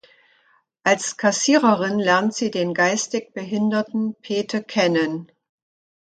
[0.83, 5.31] Als Kassiererin lernt sie den geistig behinderten Pete kennen.